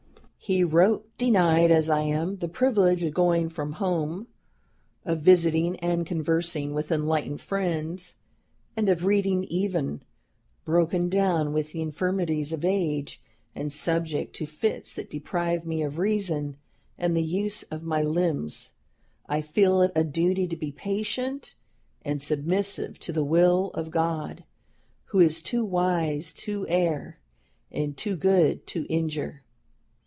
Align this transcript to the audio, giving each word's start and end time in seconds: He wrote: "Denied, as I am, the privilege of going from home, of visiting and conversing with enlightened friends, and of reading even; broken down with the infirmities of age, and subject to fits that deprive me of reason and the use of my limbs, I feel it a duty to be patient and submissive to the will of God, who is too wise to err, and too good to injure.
He 0.43 0.63
wrote: 0.65 1.07
"Denied, 1.19 1.69
as 1.71 1.87
I 1.89 2.01
am, 2.01 2.37
the 2.37 2.49
privilege 2.49 3.03
of 3.03 3.13
going 3.13 3.47
from 3.47 3.73
home, 3.73 4.27
of 5.05 5.21
visiting 5.21 5.77
and 5.77 6.03
conversing 6.05 6.73
with 6.73 6.91
enlightened 6.91 7.39
friends, 7.41 8.15
and 8.75 8.89
of 8.89 9.05
reading 9.05 9.43
even; 9.45 10.01
broken 10.65 11.07
down 11.09 11.53
with 11.53 11.71
the 11.71 11.79
infirmities 11.81 12.51
of 12.51 12.65
age, 12.65 13.21
and 13.55 13.71
subject 13.71 14.35
to 14.37 14.45
fits 14.47 14.93
that 14.95 15.11
deprive 15.11 15.65
me 15.65 15.83
of 15.83 15.99
reason 15.99 16.57
and 16.97 17.15
the 17.15 17.23
use 17.23 17.61
of 17.71 17.83
my 17.83 18.01
limbs, 18.01 18.71
I 19.29 19.39
feel 19.41 19.81
it 19.83 19.91
a 19.95 20.03
duty 20.03 20.47
to 20.47 20.57
be 20.57 20.71
patient 20.71 21.53
and 22.03 22.19
submissive 22.21 22.99
to 23.01 23.13
the 23.13 23.23
will 23.23 23.69
of 23.75 23.89
God, 23.91 24.43
who 25.05 25.19
is 25.19 25.39
too 25.41 25.63
wise 25.63 26.33
to 26.33 26.67
err, 26.67 27.19
and 27.71 27.95
too 27.95 28.15
good 28.17 28.65
to 28.67 28.85
injure. 28.89 29.43